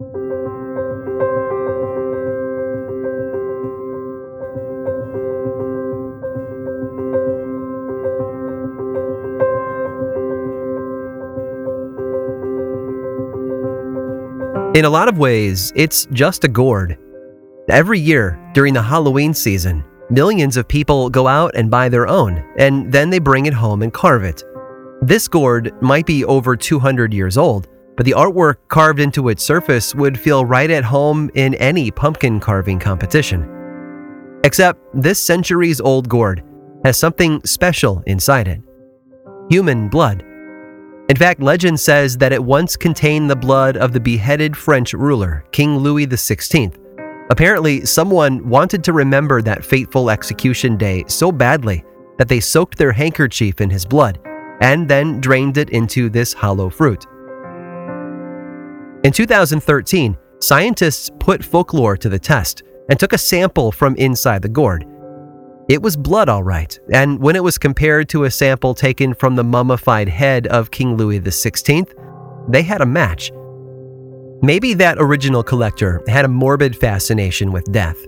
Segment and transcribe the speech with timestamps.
[0.00, 0.04] In
[14.84, 16.96] a lot of ways, it's just a gourd.
[17.68, 22.44] Every year, during the Halloween season, millions of people go out and buy their own,
[22.58, 24.44] and then they bring it home and carve it.
[25.02, 27.66] This gourd might be over 200 years old,
[27.98, 32.38] but the artwork carved into its surface would feel right at home in any pumpkin
[32.38, 34.40] carving competition.
[34.44, 36.44] Except this centuries old gourd
[36.84, 38.62] has something special inside it
[39.50, 40.22] human blood.
[41.08, 45.44] In fact, legend says that it once contained the blood of the beheaded French ruler,
[45.50, 46.76] King Louis XVI.
[47.30, 51.82] Apparently, someone wanted to remember that fateful execution day so badly
[52.18, 54.20] that they soaked their handkerchief in his blood
[54.60, 57.06] and then drained it into this hollow fruit.
[59.04, 64.48] In 2013, scientists put folklore to the test and took a sample from inside the
[64.48, 64.84] gourd.
[65.68, 69.36] It was blood, all right, and when it was compared to a sample taken from
[69.36, 71.86] the mummified head of King Louis XVI,
[72.48, 73.30] they had a match.
[74.42, 77.98] Maybe that original collector had a morbid fascination with death.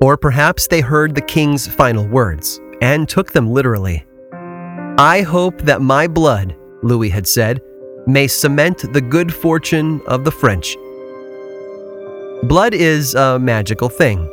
[0.00, 4.04] Or perhaps they heard the king's final words and took them literally.
[4.98, 7.60] I hope that my blood, Louis had said,
[8.06, 10.76] may cement the good fortune of the French.
[12.44, 14.28] Blood is a magical thing.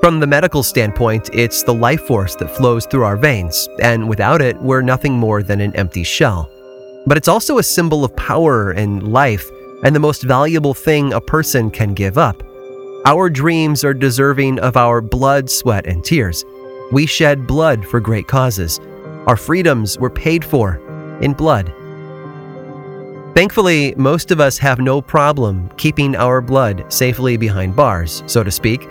[0.00, 4.40] From the medical standpoint, it's the life force that flows through our veins, and without
[4.40, 6.50] it, we're nothing more than an empty shell.
[7.06, 9.46] But it's also a symbol of power and life,
[9.84, 12.42] and the most valuable thing a person can give up.
[13.04, 16.44] Our dreams are deserving of our blood, sweat, and tears.
[16.92, 18.80] We shed blood for great causes.
[19.26, 20.80] Our freedoms were paid for
[21.20, 21.72] in blood.
[23.34, 28.50] Thankfully, most of us have no problem keeping our blood safely behind bars, so to
[28.50, 28.86] speak,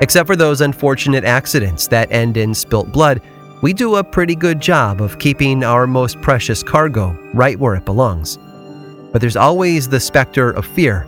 [0.00, 3.22] Except for those unfortunate accidents that end in spilt blood,
[3.62, 7.84] we do a pretty good job of keeping our most precious cargo right where it
[7.84, 8.36] belongs.
[9.12, 11.06] But there's always the specter of fear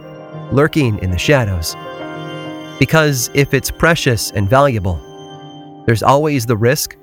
[0.53, 1.75] lurking in the shadows.
[2.79, 5.03] Because if it's precious and valuable,
[5.85, 6.97] there's always the risk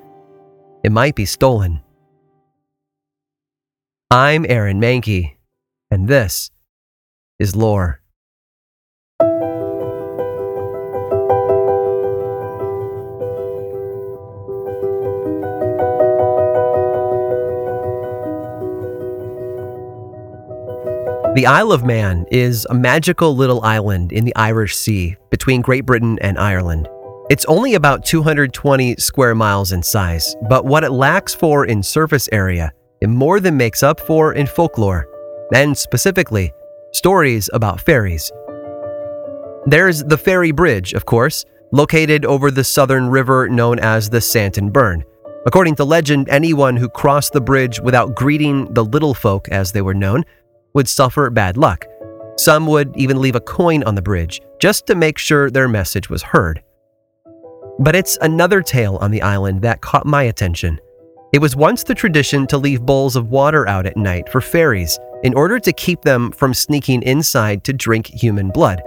[0.83, 1.81] it might be stolen.
[4.09, 5.35] I'm Aaron Mahnke,
[5.93, 6.49] and this
[7.39, 8.01] is Lore.
[21.35, 25.85] The Isle of Man is a magical little island in the Irish Sea between Great
[25.85, 26.87] Britain and Ireland.
[27.29, 32.29] It's only about 220 square miles in size, but what it lacks for in surface
[32.31, 32.71] area,
[33.01, 35.07] it more than makes up for in folklore,
[35.53, 36.53] and specifically,
[36.91, 38.31] stories about fairies.
[39.65, 44.69] There's the Fairy Bridge, of course, located over the southern river known as the Santon
[44.69, 45.03] Burn.
[45.45, 49.81] According to legend, anyone who crossed the bridge without greeting the little folk, as they
[49.81, 50.23] were known,
[50.73, 51.85] would suffer bad luck.
[52.37, 56.09] Some would even leave a coin on the bridge just to make sure their message
[56.09, 56.63] was heard.
[57.79, 60.79] But it's another tale on the island that caught my attention.
[61.33, 64.99] It was once the tradition to leave bowls of water out at night for fairies
[65.23, 68.83] in order to keep them from sneaking inside to drink human blood.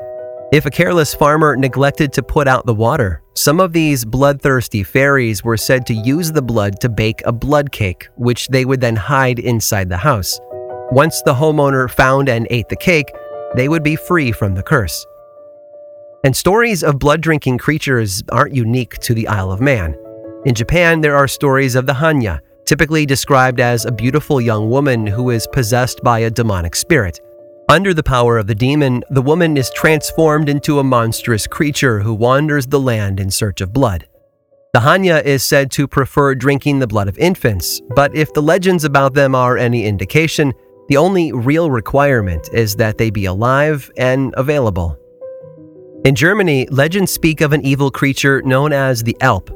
[0.52, 5.42] If a careless farmer neglected to put out the water, some of these bloodthirsty fairies
[5.42, 8.94] were said to use the blood to bake a blood cake, which they would then
[8.94, 10.38] hide inside the house.
[10.92, 13.12] Once the homeowner found and ate the cake,
[13.56, 15.04] they would be free from the curse.
[16.22, 19.96] And stories of blood drinking creatures aren't unique to the Isle of Man.
[20.46, 25.04] In Japan, there are stories of the Hanya, typically described as a beautiful young woman
[25.04, 27.18] who is possessed by a demonic spirit.
[27.68, 32.14] Under the power of the demon, the woman is transformed into a monstrous creature who
[32.14, 34.06] wanders the land in search of blood.
[34.72, 38.84] The Hanya is said to prefer drinking the blood of infants, but if the legends
[38.84, 40.52] about them are any indication,
[40.86, 44.96] the only real requirement is that they be alive and available.
[46.04, 49.50] In Germany, legends speak of an evil creature known as the Alp.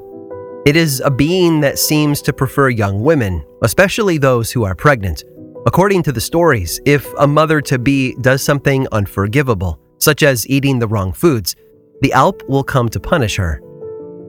[0.67, 5.25] It is a being that seems to prefer young women, especially those who are pregnant.
[5.67, 10.79] According to the stories, if a mother to be does something unforgivable, such as eating
[10.79, 11.57] the wrong foods,
[12.03, 13.62] the Alp will come to punish her.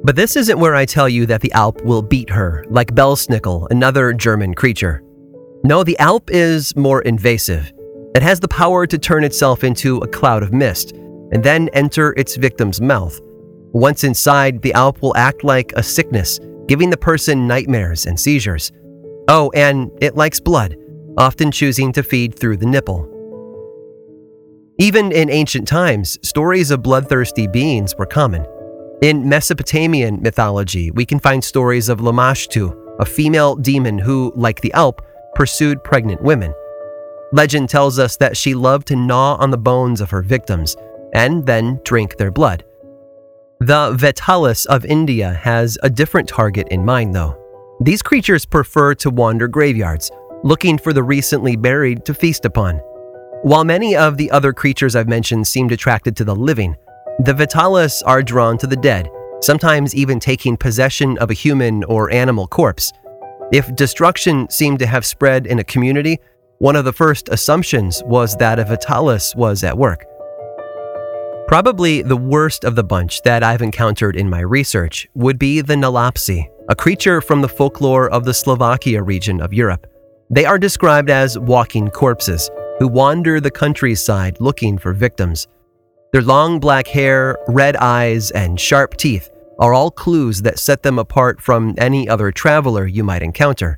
[0.05, 3.67] But this isn't where I tell you that the Alp will beat her, like Belsnickel,
[3.69, 5.03] another German creature.
[5.65, 7.73] No, the Alp is more invasive.
[8.15, 12.13] It has the power to turn itself into a cloud of mist and then enter
[12.17, 13.19] its victim's mouth.
[13.73, 18.71] Once inside, the Alp will act like a sickness, giving the person nightmares and seizures.
[19.27, 20.75] Oh, and it likes blood,
[21.17, 23.07] often choosing to feed through the nipple.
[24.77, 28.45] Even in ancient times, stories of bloodthirsty beings were common.
[29.01, 34.73] In Mesopotamian mythology, we can find stories of Lamashtu, a female demon who, like the
[34.73, 35.01] Alp,
[35.33, 36.53] pursued pregnant women.
[37.31, 40.75] Legend tells us that she loved to gnaw on the bones of her victims
[41.13, 42.65] and then drink their blood.
[43.61, 47.37] The Vetalas of India has a different target in mind, though.
[47.79, 50.09] These creatures prefer to wander graveyards,
[50.43, 52.77] looking for the recently buried to feast upon.
[53.43, 56.75] While many of the other creatures I've mentioned seemed attracted to the living,
[57.19, 59.07] the Vetalas are drawn to the dead,
[59.41, 62.91] sometimes even taking possession of a human or animal corpse.
[63.53, 66.17] If destruction seemed to have spread in a community,
[66.57, 70.03] one of the first assumptions was that a Vetalis was at work.
[71.47, 75.75] Probably the worst of the bunch that I've encountered in my research would be the
[75.75, 79.85] Nelapsi, a creature from the folklore of the Slovakia region of Europe.
[80.29, 82.49] They are described as walking corpses
[82.79, 85.47] who wander the countryside looking for victims.
[86.13, 89.29] Their long black hair, red eyes, and sharp teeth
[89.59, 93.77] are all clues that set them apart from any other traveler you might encounter.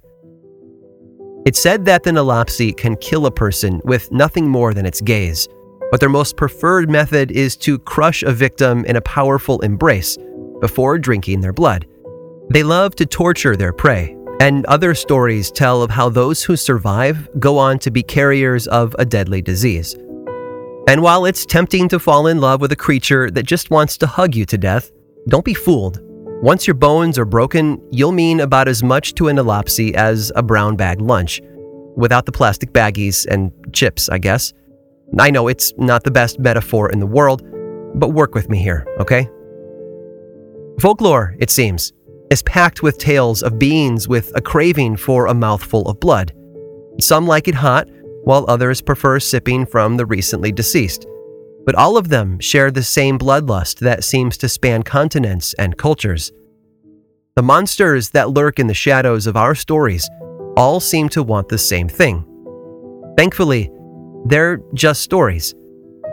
[1.45, 5.47] It's said that the Nelapsi can kill a person with nothing more than its gaze,
[5.93, 10.17] but their most preferred method is to crush a victim in a powerful embrace
[10.59, 11.85] before drinking their blood.
[12.49, 17.29] They love to torture their prey, and other stories tell of how those who survive
[17.39, 19.93] go on to be carriers of a deadly disease.
[20.87, 24.07] And while it's tempting to fall in love with a creature that just wants to
[24.07, 24.89] hug you to death,
[25.29, 25.99] don't be fooled.
[26.41, 30.41] Once your bones are broken, you'll mean about as much to an Nelapsi as a
[30.41, 31.39] brown bag lunch,
[31.95, 34.53] without the plastic baggies and chips, I guess.
[35.19, 37.43] I know it's not the best metaphor in the world,
[37.95, 39.29] but work with me here, okay?
[40.79, 41.93] Folklore, it seems,
[42.31, 46.33] is packed with tales of beings with a craving for a mouthful of blood.
[46.99, 47.87] Some like it hot,
[48.23, 51.05] while others prefer sipping from the recently deceased.
[51.65, 56.31] But all of them share the same bloodlust that seems to span continents and cultures.
[57.35, 60.09] The monsters that lurk in the shadows of our stories
[60.57, 62.25] all seem to want the same thing.
[63.17, 63.71] Thankfully,
[64.25, 65.53] they're just stories.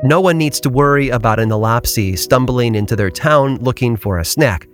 [0.02, 4.24] No one needs to worry about an Nelapsi stumbling into their town looking for a
[4.24, 4.66] snack.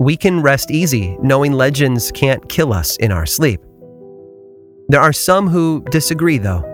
[0.00, 3.60] We can rest easy knowing legends can't kill us in our sleep.
[4.88, 6.68] There are some who disagree, though.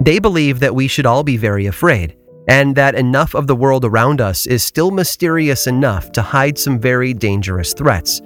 [0.00, 2.16] They believe that we should all be very afraid,
[2.48, 6.78] and that enough of the world around us is still mysterious enough to hide some
[6.78, 8.20] very dangerous threats.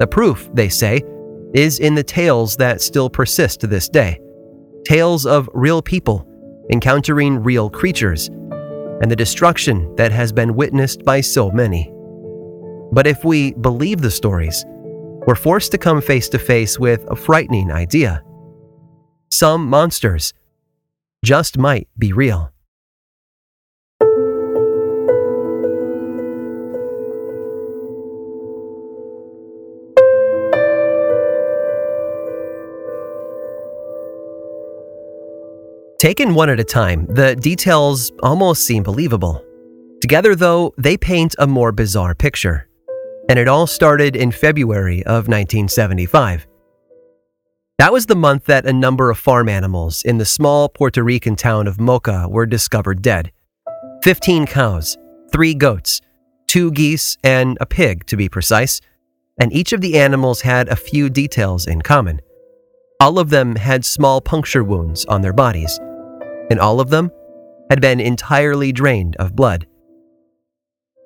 [0.00, 1.02] The proof, they say,
[1.54, 4.20] is in the tales that still persist to this day
[4.84, 6.27] tales of real people
[6.70, 8.28] encountering real creatures,
[9.00, 11.92] and the destruction that has been witnessed by so many.
[12.92, 14.64] But if we believe the stories,
[15.26, 18.22] we're forced to come face to face with a frightening idea.
[19.30, 20.32] Some monsters
[21.24, 22.52] just might be real.
[35.98, 39.44] Taken one at a time, the details almost seem believable.
[40.00, 42.68] Together, though, they paint a more bizarre picture.
[43.28, 46.46] And it all started in February of 1975.
[47.78, 51.34] That was the month that a number of farm animals in the small Puerto Rican
[51.34, 53.32] town of Moca were discovered dead
[54.04, 54.96] 15 cows,
[55.32, 56.00] 3 goats,
[56.46, 58.80] 2 geese, and a pig, to be precise.
[59.40, 62.20] And each of the animals had a few details in common.
[63.00, 65.80] All of them had small puncture wounds on their bodies
[66.50, 67.10] and all of them
[67.70, 69.66] had been entirely drained of blood.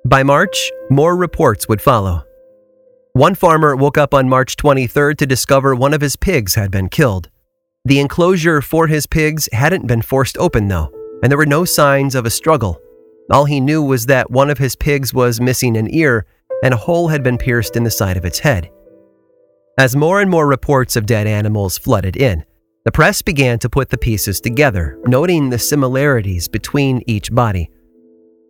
[0.05, 2.23] By March, more reports would follow.
[3.13, 6.89] One farmer woke up on March 23rd to discover one of his pigs had been
[6.89, 7.29] killed.
[7.85, 12.15] The enclosure for his pigs hadn't been forced open, though, and there were no signs
[12.15, 12.81] of a struggle.
[13.31, 16.25] All he knew was that one of his pigs was missing an ear
[16.63, 18.69] and a hole had been pierced in the side of its head.
[19.77, 22.45] As more and more reports of dead animals flooded in,
[22.85, 27.69] the press began to put the pieces together, noting the similarities between each body.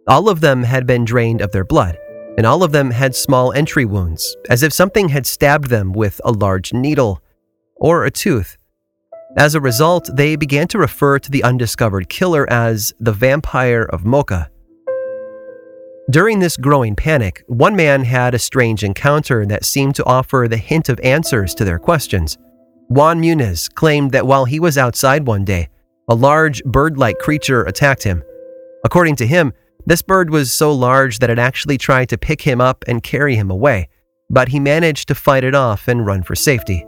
[0.08, 1.98] All of them had been drained of their blood,
[2.38, 6.20] and all of them had small entry wounds, as if something had stabbed them with
[6.26, 7.22] a large needle
[7.76, 8.58] or a tooth.
[9.38, 14.02] As a result, they began to refer to the undiscovered killer as the Vampire of
[14.02, 14.50] Moca.
[16.10, 20.58] During this growing panic, one man had a strange encounter that seemed to offer the
[20.58, 22.38] hint of answers to their questions.
[22.90, 25.70] Juan Muniz claimed that while he was outside one day,
[26.08, 28.24] a large bird like creature attacked him.
[28.84, 29.54] According to him,
[29.86, 33.36] this bird was so large that it actually tried to pick him up and carry
[33.36, 33.90] him away,
[34.30, 36.86] but he managed to fight it off and run for safety.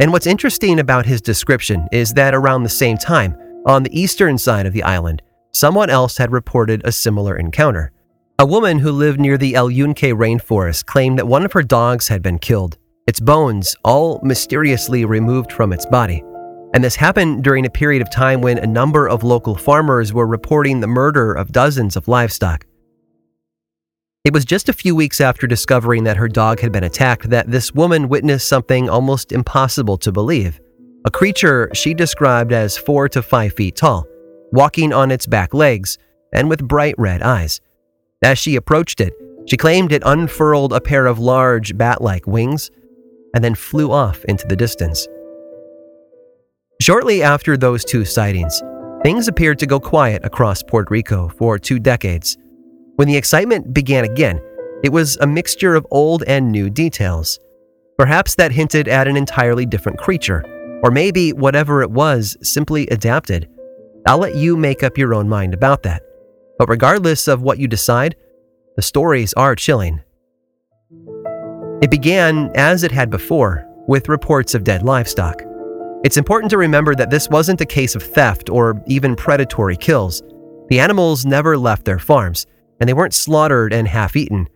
[0.00, 3.36] And what's interesting about his description is that around the same time,
[3.66, 7.92] on the eastern side of the island, someone else had reported a similar encounter.
[8.38, 12.08] A woman who lived near the El Yunque rainforest claimed that one of her dogs
[12.08, 12.78] had been killed,
[13.08, 16.22] its bones all mysteriously removed from its body.
[16.74, 20.26] And this happened during a period of time when a number of local farmers were
[20.26, 22.66] reporting the murder of dozens of livestock.
[24.26, 27.50] It was just a few weeks after discovering that her dog had been attacked that
[27.50, 30.60] this woman witnessed something almost impossible to believe.
[31.06, 34.06] A creature she described as four to five feet tall,
[34.52, 35.96] walking on its back legs,
[36.34, 37.62] and with bright red eyes.
[38.22, 39.14] As she approached it,
[39.46, 42.70] she claimed it unfurled a pair of large bat like wings
[43.38, 45.06] and then flew off into the distance.
[46.82, 48.60] Shortly after those two sightings,
[49.04, 52.36] things appeared to go quiet across Puerto Rico for two decades.
[52.96, 54.40] When the excitement began again,
[54.82, 57.38] it was a mixture of old and new details.
[57.96, 60.42] Perhaps that hinted at an entirely different creature,
[60.82, 63.48] or maybe whatever it was simply adapted.
[64.04, 66.02] I'll let you make up your own mind about that.
[66.58, 68.16] But regardless of what you decide,
[68.74, 70.00] the stories are chilling.
[71.80, 75.42] It began, as it had before, with reports of dead livestock.
[76.02, 80.22] It's important to remember that this wasn't a case of theft or even predatory kills.
[80.70, 82.46] The animals never left their farms,
[82.80, 84.48] and they weren't slaughtered and half eaten.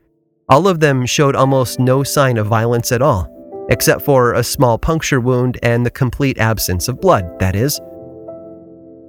[0.48, 3.28] All of them showed almost no sign of violence at all,
[3.70, 7.80] except for a small puncture wound and the complete absence of blood, that is.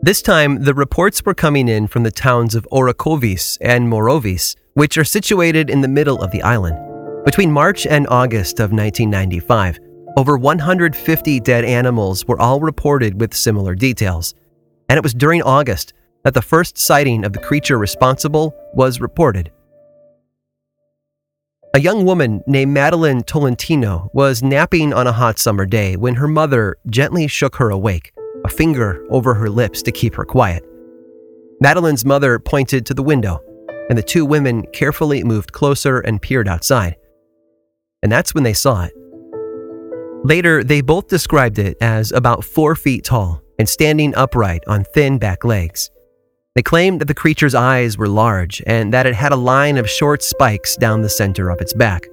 [0.03, 4.99] This time, the reports were coming in from the towns of Orocovis and Morovis, which
[4.99, 6.92] are situated in the middle of the island.
[7.25, 9.79] Between March and August of 1995,
[10.17, 14.35] over 150 dead animals were all reported with similar details.
[14.89, 15.93] And it was during August
[16.25, 19.51] that the first sighting of the creature responsible was reported.
[21.73, 26.27] A young woman named Madeline Tolentino was napping on a hot summer day when her
[26.27, 28.11] mother gently shook her awake
[28.43, 30.65] a finger over her lips to keep her quiet.
[31.61, 33.39] Madeline's mother pointed to the window,
[33.89, 36.97] and the two women carefully moved closer and peered outside.
[38.03, 38.93] And that's when they saw it.
[40.23, 45.17] Later, they both described it as about four feet tall and standing upright on thin
[45.17, 45.89] back legs.
[46.55, 49.89] They claimed that the creature's eyes were large and that it had a line of
[49.89, 52.05] short spikes down the center of its back.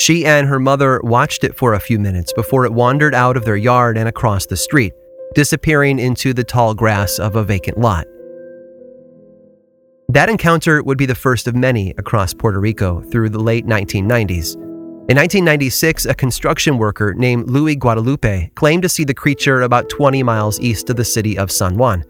[0.00, 3.44] She and her mother watched it for a few minutes before it wandered out of
[3.44, 4.92] their yard and across the street,
[5.34, 8.06] disappearing into the tall grass of a vacant lot.
[10.08, 14.63] That encounter would be the first of many across Puerto Rico through the late 1990s.
[15.06, 20.22] In 1996, a construction worker named Louis Guadalupe claimed to see the creature about 20
[20.22, 22.04] miles east of the city of San Juan.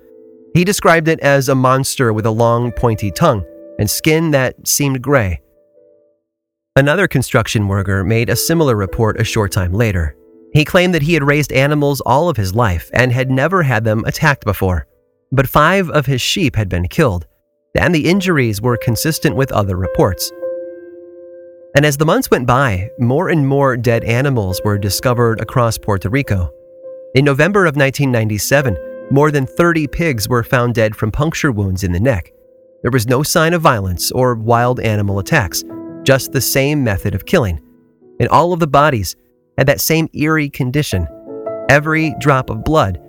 [0.55, 3.45] He described it as a monster with a long, pointy tongue
[3.81, 5.41] and skin that seemed gray.
[6.77, 10.17] Another construction worker made a similar report a short time later.
[10.53, 13.83] He claimed that he had raised animals all of his life and had never had
[13.83, 14.87] them attacked before.
[15.33, 17.27] But five of his sheep had been killed,
[17.77, 20.31] and the injuries were consistent with other reports.
[21.77, 26.09] And as the months went by, more and more dead animals were discovered across Puerto
[26.09, 26.51] Rico.
[27.17, 31.91] In November of 1997, more than 30 pigs were found dead from puncture wounds in
[31.91, 32.33] the neck.
[32.83, 35.65] There was no sign of violence or wild animal attacks,
[36.05, 37.61] just the same method of killing.
[38.21, 39.17] And all of the bodies
[39.59, 41.09] had that same eerie condition.
[41.69, 43.01] Every drop of blood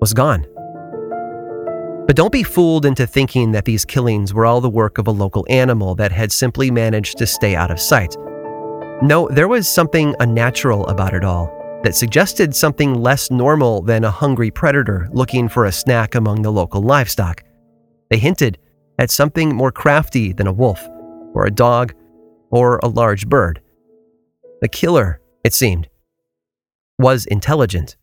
[0.00, 0.46] was gone.
[2.06, 5.12] But don't be fooled into thinking that these killings were all the work of a
[5.12, 8.16] local animal that had simply managed to stay out of sight.
[9.02, 14.10] No, there was something unnatural about it all that suggested something less normal than a
[14.10, 17.42] hungry predator looking for a snack among the local livestock.
[18.10, 18.58] They hinted
[18.98, 20.88] at something more crafty than a wolf,
[21.34, 21.92] or a dog,
[22.50, 23.60] or a large bird.
[24.60, 25.88] The killer it seemed,
[26.98, 27.96] was intelligent.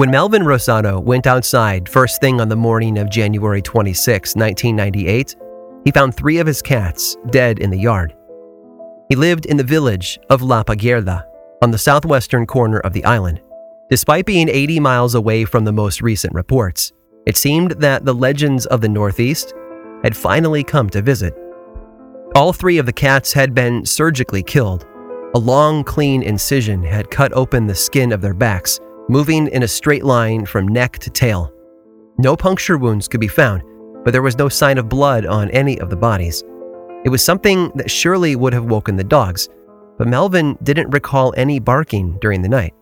[0.00, 5.36] When Melvin Rosano went outside first thing on the morning of January 26, 1998,
[5.84, 8.16] he found three of his cats dead in the yard.
[9.10, 11.26] He lived in the village of La Parguera
[11.60, 13.42] on the southwestern corner of the island.
[13.90, 16.92] Despite being 80 miles away from the most recent reports,
[17.26, 19.52] it seemed that the legends of the Northeast
[20.02, 21.34] had finally come to visit.
[22.34, 24.86] All three of the cats had been surgically killed.
[25.34, 28.80] A long, clean incision had cut open the skin of their backs,
[29.10, 31.52] moving in a straight line from neck to tail.
[32.18, 33.64] No puncture wounds could be found,
[34.04, 36.44] but there was no sign of blood on any of the bodies.
[37.04, 39.48] It was something that surely would have woken the dogs,
[39.98, 42.72] but Melvin didn't recall any barking during the night.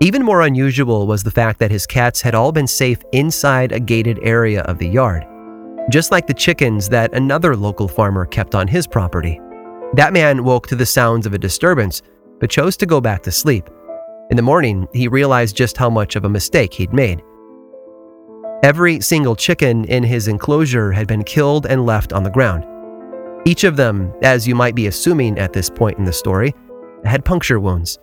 [0.00, 3.78] Even more unusual was the fact that his cats had all been safe inside a
[3.78, 5.24] gated area of the yard,
[5.88, 9.40] just like the chickens that another local farmer kept on his property.
[9.92, 12.02] That man woke to the sounds of a disturbance,
[12.40, 13.70] but chose to go back to sleep.
[14.32, 17.22] In the morning, he realized just how much of a mistake he'd made.
[18.62, 22.64] Every single chicken in his enclosure had been killed and left on the ground.
[23.44, 26.54] Each of them, as you might be assuming at this point in the story,
[27.04, 27.98] had puncture wounds.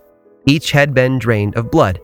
[0.45, 1.99] Each had been drained of blood.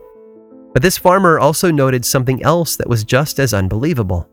[0.72, 4.28] But this farmer also noted something else that was just as unbelievable.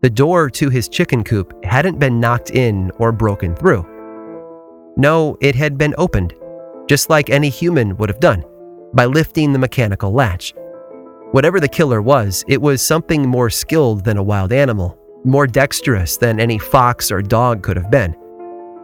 [0.00, 3.84] The door to his chicken coop hadn't been knocked in or broken through.
[4.96, 6.32] No, it had been opened,
[6.88, 8.42] just like any human would have done,
[8.94, 10.54] by lifting the mechanical latch.
[11.32, 16.16] Whatever the killer was, it was something more skilled than a wild animal, more dexterous
[16.16, 18.16] than any fox or dog could have been.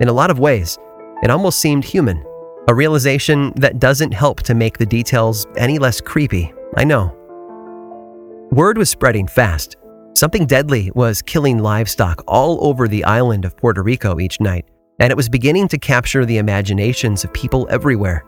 [0.00, 0.78] In a lot of ways,
[1.23, 2.25] it almost seemed human.
[2.68, 7.16] A realization that doesn't help to make the details any less creepy, I know.
[8.50, 9.76] Word was spreading fast.
[10.14, 14.66] Something deadly was killing livestock all over the island of Puerto Rico each night,
[14.99, 18.25] and it was beginning to capture the imaginations of people everywhere.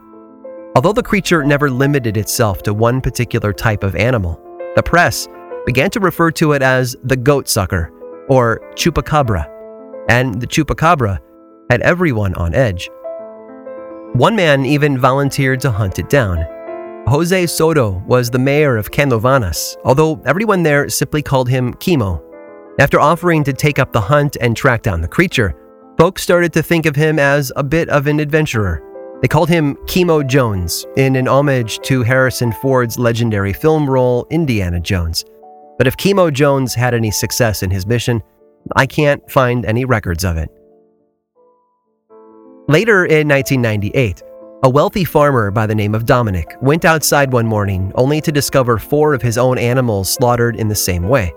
[0.76, 4.40] Although the creature never limited itself to one particular type of animal,
[4.74, 5.28] the press
[5.66, 7.92] began to refer to it as the goat sucker
[8.28, 9.46] or chupacabra,
[10.08, 11.20] and the chupacabra
[11.70, 12.90] had everyone on edge.
[14.14, 16.44] One man even volunteered to hunt it down.
[17.06, 22.20] Jose Soto was the mayor of Canovanas, although everyone there simply called him Chemo.
[22.80, 25.54] After offering to take up the hunt and track down the creature,
[25.98, 28.82] folks started to think of him as a bit of an adventurer.
[29.22, 34.80] They called him Chemo Jones, in an homage to Harrison Ford's legendary film role Indiana
[34.80, 35.24] Jones.
[35.78, 38.22] But if Chemo Jones had any success in his mission,
[38.76, 40.50] I can't find any records of it.
[42.68, 44.22] Later in 1998,
[44.62, 48.78] a wealthy farmer by the name of Dominic went outside one morning only to discover
[48.78, 51.34] four of his own animals slaughtered in the same way.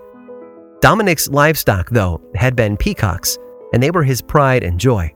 [0.79, 3.37] Dominic's livestock, though, had been peacocks,
[3.73, 5.13] and they were his pride and joy.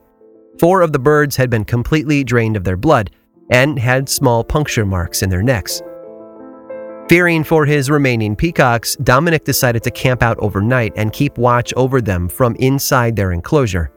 [0.58, 3.10] Four of the birds had been completely drained of their blood
[3.50, 5.82] and had small puncture marks in their necks.
[7.08, 12.00] Fearing for his remaining peacocks, Dominic decided to camp out overnight and keep watch over
[12.00, 13.92] them from inside their enclosure.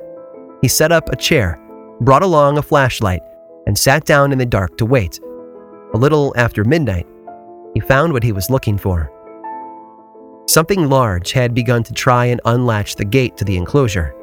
[0.61, 1.61] He set up a chair
[2.01, 3.21] brought along a flashlight,
[3.67, 5.19] and sat down in the dark to wait.
[5.93, 7.07] A little after midnight,
[7.73, 9.11] he found what he was looking for.
[10.47, 14.13] Something large had begun to try and unlatch the gate to the enclosure.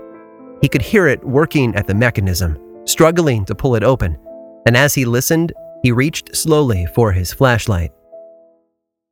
[0.63, 4.17] He could hear it working at the mechanism, struggling to pull it open,
[4.65, 7.91] and as he listened, he reached slowly for his flashlight.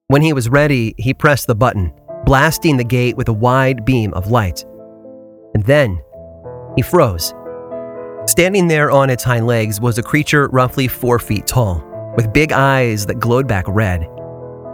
[0.07, 1.93] When he was ready, he pressed the button,
[2.25, 4.65] blasting the gate with a wide beam of light.
[5.55, 6.01] And then
[6.77, 7.35] he froze
[8.27, 11.83] Standing there on its hind legs was a creature roughly four feet tall,
[12.17, 14.07] with big eyes that glowed back red.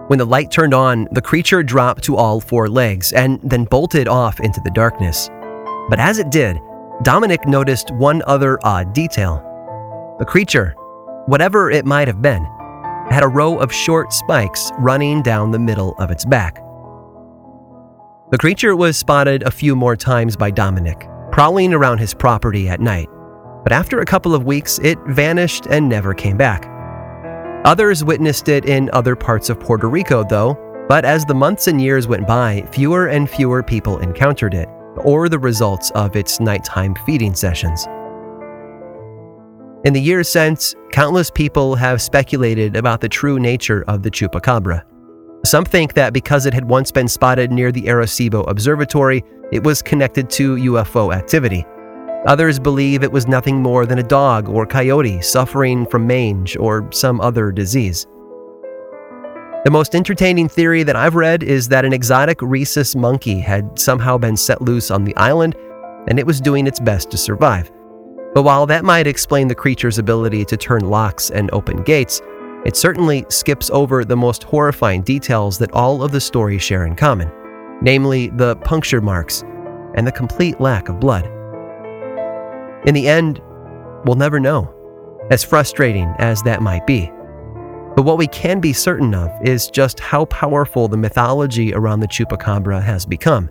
[0.09, 4.09] When the light turned on, the creature dropped to all four legs and then bolted
[4.09, 5.31] off into the darkness.
[5.88, 6.59] But as it did,
[7.03, 9.42] Dominic noticed one other odd detail.
[10.18, 10.75] The creature,
[11.27, 12.44] whatever it might have been,
[13.11, 16.57] had a row of short spikes running down the middle of its back.
[18.31, 22.81] The creature was spotted a few more times by Dominic, prowling around his property at
[22.81, 23.09] night
[23.66, 26.70] but after a couple of weeks, it vanished and never came back.
[27.64, 30.57] Others witnessed it in other parts of Puerto Rico, though,
[30.88, 34.68] but as the months and years went by, fewer and fewer people encountered it,
[34.99, 37.87] or the results of its nighttime feeding sessions.
[39.85, 44.83] In the years since, countless people have speculated about the true nature of the chupacabra.
[45.45, 49.83] Some think that because it had once been spotted near the Arecibo Observatory, it was
[49.83, 51.65] connected to UFO activity.
[52.27, 56.89] Others believe it was nothing more than a dog or coyote suffering from mange or
[56.91, 58.09] some other disease.
[59.67, 64.17] The most entertaining theory that I've read is that an exotic rhesus monkey had somehow
[64.17, 65.57] been set loose on the island
[66.07, 67.73] and it was doing its best to survive.
[68.33, 72.23] But while that might explain the creature's ability to turn locks and open gates,
[72.65, 76.95] it certainly skips over the most horrifying details that all of the stories share in
[76.95, 77.29] common,
[77.83, 79.43] namely the puncture marks
[79.97, 81.27] and the complete lack of blood.
[82.87, 83.43] In the end,
[84.05, 84.73] we'll never know,
[85.33, 87.11] as frustrating as that might be.
[87.97, 92.07] But what we can be certain of is just how powerful the mythology around the
[92.07, 93.49] chupacabra has become.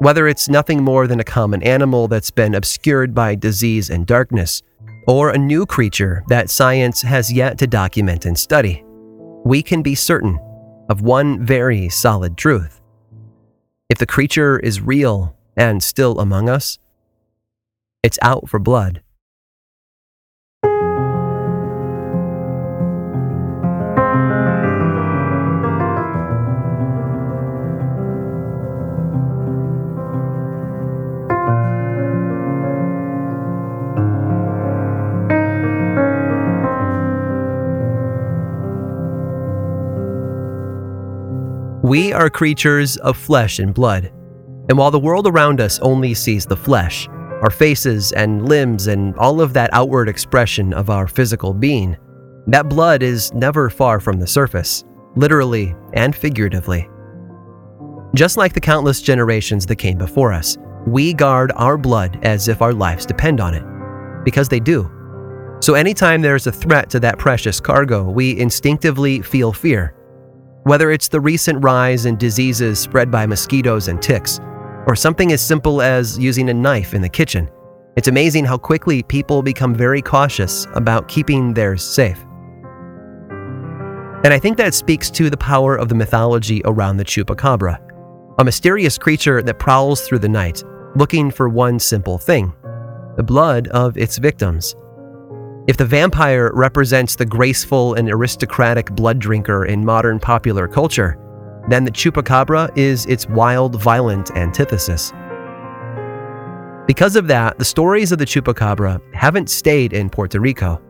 [0.00, 4.62] Whether it's nothing more than a common animal that's been obscured by disease and darkness,
[5.06, 8.84] or a new creature that science has yet to document and study,
[9.44, 10.38] we can be certain
[10.90, 12.82] of one very solid truth.
[13.88, 16.78] If the creature is real and still among us,
[18.02, 19.03] it's out for blood.
[41.94, 44.12] Are creatures of flesh and blood.
[44.68, 47.08] And while the world around us only sees the flesh,
[47.42, 51.96] our faces and limbs and all of that outward expression of our physical being,
[52.46, 54.84] that blood is never far from the surface,
[55.16, 56.88] literally and figuratively.
[58.14, 62.62] Just like the countless generations that came before us, we guard our blood as if
[62.62, 63.64] our lives depend on it,
[64.24, 64.90] because they do.
[65.60, 69.94] So anytime there's a threat to that precious cargo, we instinctively feel fear.
[70.64, 74.40] Whether it's the recent rise in diseases spread by mosquitoes and ticks,
[74.86, 77.50] or something as simple as using a knife in the kitchen,
[77.96, 82.18] it's amazing how quickly people become very cautious about keeping theirs safe.
[84.24, 87.78] And I think that speaks to the power of the mythology around the chupacabra,
[88.38, 90.64] a mysterious creature that prowls through the night,
[90.96, 92.54] looking for one simple thing
[93.16, 94.74] the blood of its victims.
[95.66, 101.18] If the vampire represents the graceful and aristocratic blood drinker in modern popular culture,
[101.70, 105.10] then the chupacabra is its wild, violent antithesis.
[106.86, 110.82] Because of that, the stories of the chupacabra haven't stayed in Puerto Rico.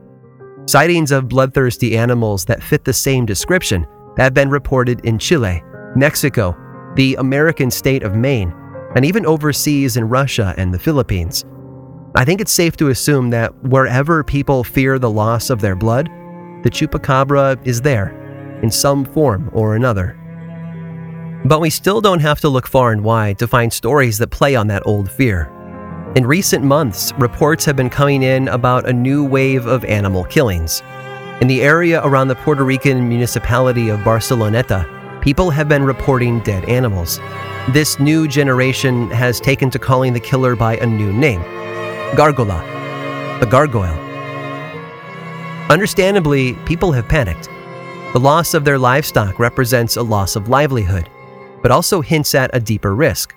[0.67, 5.63] Sightings of bloodthirsty animals that fit the same description have been reported in Chile,
[5.95, 6.57] Mexico,
[6.97, 8.53] the American state of Maine,
[8.97, 11.45] and even overseas in Russia and the Philippines.
[12.17, 16.07] I think it's safe to assume that wherever people fear the loss of their blood,
[16.63, 20.17] the chupacabra is there, in some form or another.
[21.45, 24.55] But we still don't have to look far and wide to find stories that play
[24.55, 25.51] on that old fear.
[26.15, 30.85] In recent months, reports have been coming in about a new wave of animal killings.
[31.41, 36.65] In the area around the Puerto Rican municipality of Barceloneta, people have been reporting dead
[36.67, 37.19] animals.
[37.71, 41.43] This new generation has taken to calling the killer by a new name
[42.17, 42.63] Gargola,
[43.41, 43.99] the gargoyle.
[45.69, 47.49] Understandably, people have panicked.
[48.13, 51.11] The loss of their livestock represents a loss of livelihood,
[51.61, 53.35] but also hints at a deeper risk.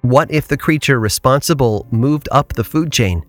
[0.00, 3.20] What if the creature responsible moved up the food chain?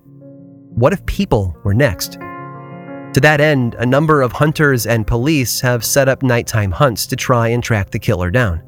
[0.69, 2.13] What if people were next?
[2.13, 7.17] To that end, a number of hunters and police have set up nighttime hunts to
[7.17, 8.61] try and track the killer down.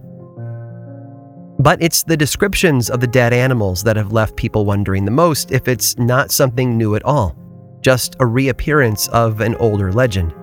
[1.60, 5.52] But it's the descriptions of the dead animals that have left people wondering the most
[5.52, 7.36] if it's not something new at all,
[7.82, 10.36] just a reappearance of an older legend.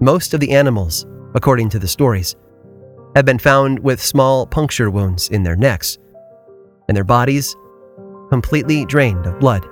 [0.00, 2.34] Most of the animals, according to the stories,
[3.14, 5.98] have been found with small puncture wounds in their necks,
[6.88, 7.54] and their bodies
[8.28, 9.62] completely drained of blood.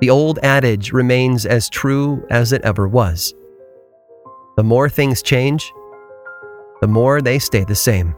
[0.00, 3.34] The old adage remains as true as it ever was.
[4.56, 5.70] The more things change,
[6.80, 8.14] the more they stay the same.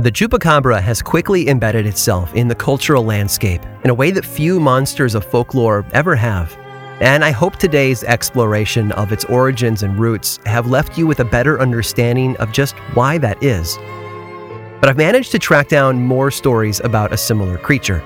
[0.00, 4.58] The chupacabra has quickly embedded itself in the cultural landscape in a way that few
[4.58, 6.56] monsters of folklore ever have.
[7.02, 11.24] And I hope today's exploration of its origins and roots have left you with a
[11.26, 13.76] better understanding of just why that is.
[14.80, 18.00] But I've managed to track down more stories about a similar creature.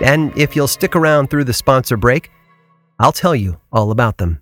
[0.00, 2.30] And if you'll stick around through the sponsor break,
[3.00, 4.41] I'll tell you all about them.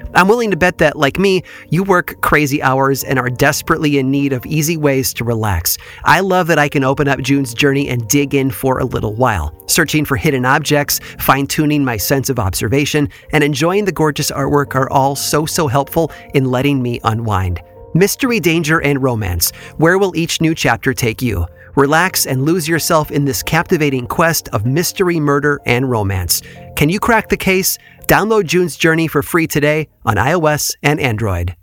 [0.13, 4.11] I'm willing to bet that, like me, you work crazy hours and are desperately in
[4.11, 5.77] need of easy ways to relax.
[6.03, 9.15] I love that I can open up June's journey and dig in for a little
[9.15, 14.31] while, searching for hidden objects, fine tuning my sense of observation, and enjoying the gorgeous
[14.31, 17.61] artwork are all so, so helpful in letting me unwind.
[17.93, 19.51] Mystery, danger, and romance.
[19.77, 21.45] Where will each new chapter take you?
[21.75, 26.41] Relax and lose yourself in this captivating quest of mystery, murder, and romance.
[26.75, 27.77] Can you crack the case?
[28.07, 31.55] Download June's Journey for free today on iOS and Android.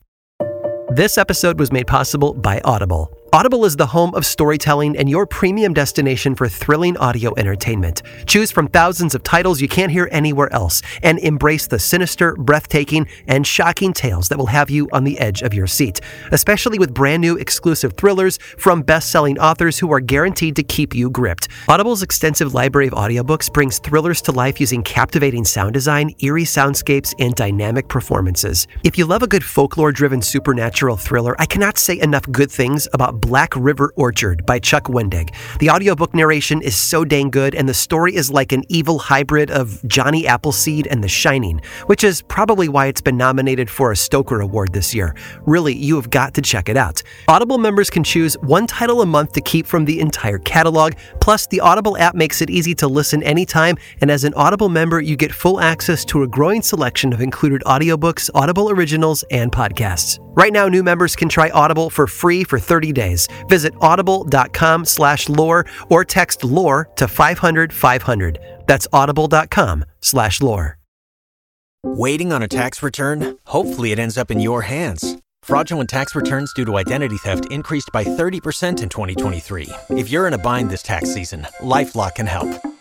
[0.91, 3.18] This episode was made possible by Audible.
[3.31, 8.01] Audible is the home of storytelling and your premium destination for thrilling audio entertainment.
[8.27, 13.07] Choose from thousands of titles you can't hear anywhere else and embrace the sinister, breathtaking,
[13.27, 16.01] and shocking tales that will have you on the edge of your seat,
[16.33, 20.95] especially with brand new exclusive thrillers from best selling authors who are guaranteed to keep
[20.95, 21.49] you gripped.
[21.69, 27.15] Audible's extensive library of audiobooks brings thrillers to life using captivating sound design, eerie soundscapes,
[27.19, 28.67] and dynamic performances.
[28.85, 32.89] If you love a good folklore driven supernatural thriller, I cannot say enough good things
[32.95, 35.35] about Black River Orchard by Chuck Wendig.
[35.59, 39.51] The audiobook narration is so dang good, and the story is like an evil hybrid
[39.51, 43.97] of Johnny Appleseed and The Shining, which is probably why it's been nominated for a
[43.97, 45.15] Stoker Award this year.
[45.47, 47.03] Really, you have got to check it out.
[47.29, 50.95] Audible members can choose one title a month to keep from the entire catalog.
[51.21, 55.01] Plus, the Audible app makes it easy to listen anytime, and as an Audible member,
[55.01, 60.19] you get full access to a growing selection of included audiobooks, Audible originals, and podcasts.
[60.39, 63.08] Right now, new members can try Audible for free for 30 days.
[63.49, 68.39] Visit audible.com slash lore or text lore to 500 500.
[68.67, 70.79] That's audible.com slash lore.
[71.85, 73.39] Waiting on a tax return?
[73.47, 75.17] Hopefully it ends up in your hands.
[75.43, 79.69] Fraudulent tax returns due to identity theft increased by 30% in 2023.
[79.91, 82.51] If you're in a bind this tax season, LifeLock can help.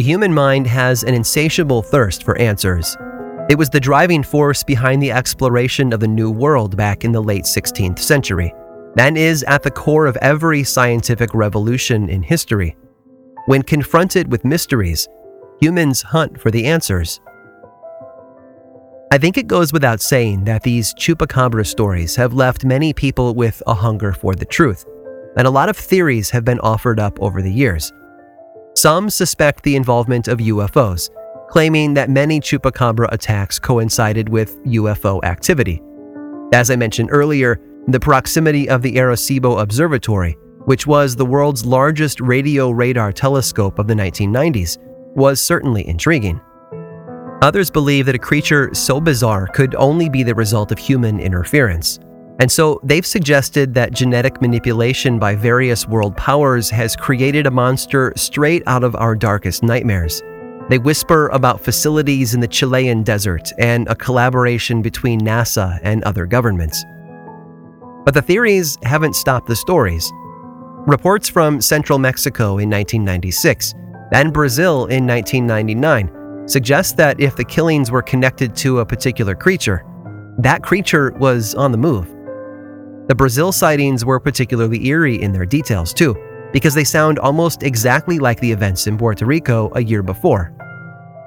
[0.00, 2.96] The human mind has an insatiable thirst for answers.
[3.50, 7.22] It was the driving force behind the exploration of the New World back in the
[7.22, 8.54] late 16th century,
[8.96, 12.78] and is at the core of every scientific revolution in history.
[13.44, 15.06] When confronted with mysteries,
[15.60, 17.20] humans hunt for the answers.
[19.12, 23.62] I think it goes without saying that these chupacabra stories have left many people with
[23.66, 24.86] a hunger for the truth,
[25.36, 27.92] and a lot of theories have been offered up over the years.
[28.80, 31.10] Some suspect the involvement of UFOs,
[31.50, 35.82] claiming that many chupacabra attacks coincided with UFO activity.
[36.54, 42.22] As I mentioned earlier, the proximity of the Arecibo Observatory, which was the world's largest
[42.22, 44.78] radio radar telescope of the 1990s,
[45.14, 46.40] was certainly intriguing.
[47.42, 51.98] Others believe that a creature so bizarre could only be the result of human interference.
[52.40, 58.14] And so they've suggested that genetic manipulation by various world powers has created a monster
[58.16, 60.22] straight out of our darkest nightmares.
[60.70, 66.24] They whisper about facilities in the Chilean desert and a collaboration between NASA and other
[66.24, 66.82] governments.
[68.06, 70.10] But the theories haven't stopped the stories.
[70.86, 73.74] Reports from central Mexico in 1996
[74.12, 79.84] and Brazil in 1999 suggest that if the killings were connected to a particular creature,
[80.38, 82.08] that creature was on the move.
[83.10, 86.14] The Brazil sightings were particularly eerie in their details, too,
[86.52, 90.52] because they sound almost exactly like the events in Puerto Rico a year before.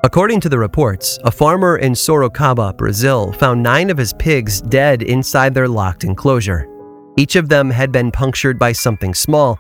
[0.06, 5.04] According to the reports, a farmer in Sorocaba, Brazil, found nine of his pigs dead
[5.04, 6.70] inside their locked enclosure.
[7.18, 9.60] Each of them had been punctured by something small,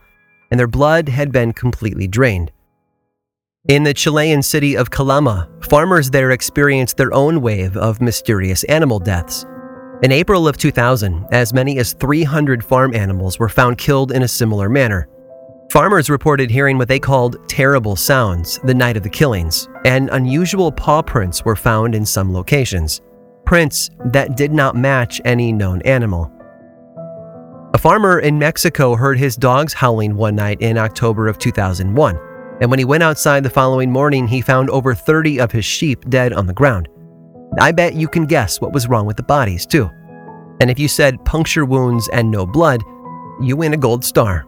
[0.49, 2.53] and their blood had been completely drained.
[3.67, 8.99] In the Chilean city of Calama, farmers there experienced their own wave of mysterious animal
[8.99, 9.45] deaths.
[10.03, 14.27] In April of 2000, as many as 300 farm animals were found killed in a
[14.27, 15.07] similar manner.
[15.71, 20.73] Farmers reported hearing what they called terrible sounds the night of the killings, and unusual
[20.73, 22.99] paw prints were found in some locations.
[23.45, 26.29] Prints that did not match any known animal.
[27.73, 32.19] A farmer in Mexico heard his dogs howling one night in October of 2001,
[32.59, 36.09] and when he went outside the following morning, he found over 30 of his sheep
[36.09, 36.89] dead on the ground.
[37.59, 39.89] I bet you can guess what was wrong with the bodies, too.
[40.59, 42.83] And if you said puncture wounds and no blood,
[43.41, 44.47] you win a gold star.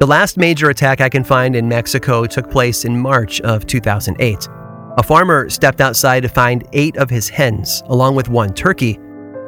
[0.00, 4.48] The last major attack I can find in Mexico took place in March of 2008.
[4.96, 8.98] A farmer stepped outside to find eight of his hens, along with one turkey,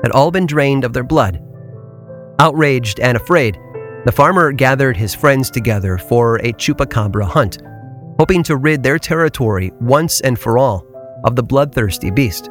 [0.03, 1.43] had all been drained of their blood.
[2.39, 3.59] Outraged and afraid,
[4.05, 7.63] the farmer gathered his friends together for a chupacabra hunt,
[8.19, 10.92] hoping to rid their territory once and for all
[11.25, 12.49] of the bloodthirsty beast.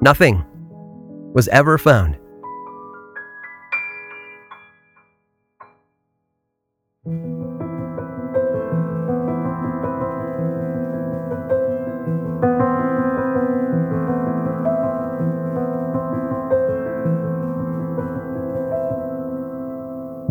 [0.00, 0.44] Nothing
[1.34, 2.18] was ever found.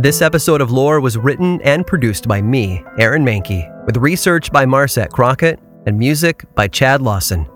[0.02, 4.66] This episode of Lore was written and produced by me, Aaron Mahnke, with research by
[4.66, 7.48] Marset Crockett and music by Chad Lawson.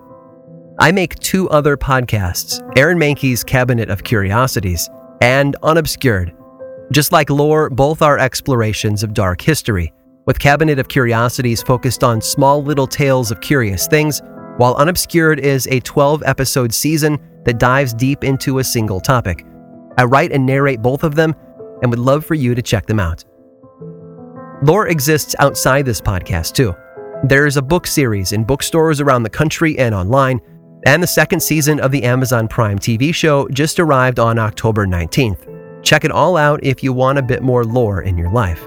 [0.79, 4.89] I make two other podcasts Aaron Mahnke's Cabinet of Curiosities
[5.21, 6.36] and Unobscured.
[6.91, 9.93] Just like Lore, both are explorations of dark history,
[10.25, 14.21] with Cabinet of Curiosities focused on small little tales of curious things,
[14.57, 19.45] while Unobscured is a 12 episode season that dives deep into a single topic.
[19.97, 21.36] I write and narrate both of them
[21.81, 23.23] and would love for you to check them out.
[24.63, 26.73] Lore exists outside this podcast too.
[27.25, 30.41] There's a book series in bookstores around the country and online,
[30.86, 35.47] and the second season of the Amazon Prime TV show just arrived on October 19th.
[35.83, 38.62] Check it all out if you want a bit more lore in your life.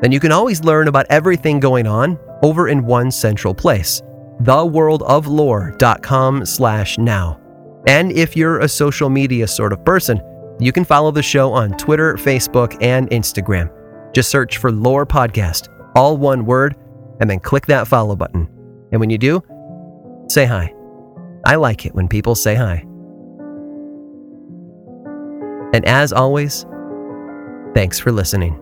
[0.00, 4.00] Then you can always learn about everything going on over in one central place,
[4.40, 7.38] theworldoflore.com slash now.
[7.86, 10.18] And if you're a social media sort of person,
[10.58, 13.70] you can follow the show on Twitter, Facebook, and Instagram.
[14.14, 16.74] Just search for Lore Podcast, all one word,
[17.22, 18.48] and then click that follow button.
[18.90, 19.42] And when you do,
[20.28, 20.74] say hi.
[21.44, 22.84] I like it when people say hi.
[25.72, 26.66] And as always,
[27.74, 28.61] thanks for listening.